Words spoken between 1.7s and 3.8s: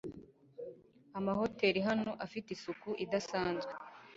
hano afite isuku idasanzwe.